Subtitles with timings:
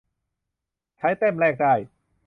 [0.97, 1.73] ใช้แต้มแลกได้